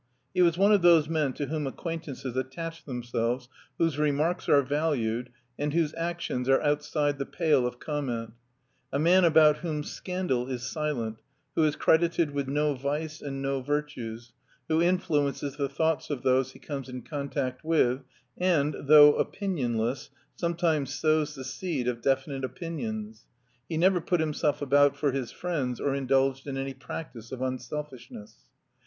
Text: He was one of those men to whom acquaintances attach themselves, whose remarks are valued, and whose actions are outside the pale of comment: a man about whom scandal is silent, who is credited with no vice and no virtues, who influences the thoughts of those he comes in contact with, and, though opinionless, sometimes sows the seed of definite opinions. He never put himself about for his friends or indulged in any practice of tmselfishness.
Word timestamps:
He 0.33 0.41
was 0.41 0.57
one 0.57 0.71
of 0.71 0.81
those 0.81 1.07
men 1.07 1.33
to 1.33 1.45
whom 1.45 1.67
acquaintances 1.67 2.35
attach 2.35 2.85
themselves, 2.85 3.47
whose 3.77 3.99
remarks 3.99 4.49
are 4.49 4.63
valued, 4.63 5.29
and 5.59 5.73
whose 5.73 5.93
actions 5.93 6.49
are 6.49 6.59
outside 6.63 7.19
the 7.19 7.25
pale 7.27 7.67
of 7.67 7.77
comment: 7.79 8.33
a 8.91 8.97
man 8.97 9.23
about 9.23 9.57
whom 9.57 9.83
scandal 9.83 10.47
is 10.49 10.63
silent, 10.63 11.21
who 11.55 11.63
is 11.65 11.75
credited 11.75 12.31
with 12.31 12.47
no 12.47 12.73
vice 12.73 13.21
and 13.21 13.43
no 13.43 13.61
virtues, 13.61 14.33
who 14.67 14.81
influences 14.81 15.55
the 15.57 15.69
thoughts 15.69 16.09
of 16.09 16.23
those 16.23 16.53
he 16.53 16.57
comes 16.57 16.89
in 16.89 17.03
contact 17.03 17.63
with, 17.63 18.01
and, 18.39 18.75
though 18.87 19.13
opinionless, 19.23 20.09
sometimes 20.35 20.91
sows 20.95 21.35
the 21.35 21.43
seed 21.43 21.87
of 21.87 22.01
definite 22.01 22.43
opinions. 22.43 23.27
He 23.69 23.77
never 23.77 24.01
put 24.01 24.19
himself 24.19 24.63
about 24.63 24.97
for 24.97 25.11
his 25.11 25.31
friends 25.31 25.79
or 25.79 25.93
indulged 25.93 26.47
in 26.47 26.57
any 26.57 26.73
practice 26.73 27.31
of 27.31 27.39
tmselfishness. 27.39 28.33